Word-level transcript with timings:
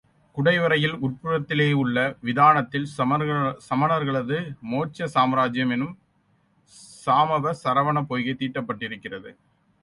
குடைவரையில் 0.37 0.95
உட்புறத்திலேயுள்ள 1.07 1.97
விதானத்தில் 2.21 2.87
சமணர்களது 3.67 4.39
மோட்ச 4.71 5.09
சாம்ராஜ்யம் 5.15 5.69
என்னும் 5.69 5.93
சாமவ 7.05 7.53
சரவணப் 7.63 8.09
பொய்கை 8.09 8.35
தீட்டப்பட்டிருக்கிறது. 8.39 9.31